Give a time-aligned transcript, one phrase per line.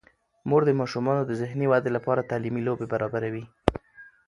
[0.49, 3.45] مور د ماشومانو د ذهني ودې لپاره تعلیمي لوبې برابروي.